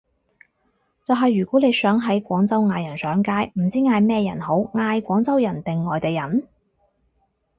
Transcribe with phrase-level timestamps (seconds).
[1.03, 6.47] 就係如果你想喺廣州嗌人上街，唔知嗌咩人好，嗌廣州人定外地人？